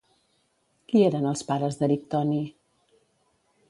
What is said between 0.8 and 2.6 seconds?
Qui eren els pares d'Erictoni?